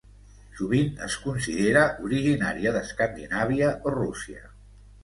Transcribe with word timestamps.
Sovint 0.59 0.87
es 1.07 1.17
considera 1.25 1.83
originària 2.09 2.75
d'Escandinàvia 2.79 3.73
o 3.91 3.97
Rússia. 4.01 4.47